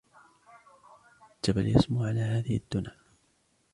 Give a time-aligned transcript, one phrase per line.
[1.45, 2.97] جبل يسمو على هذه الدنا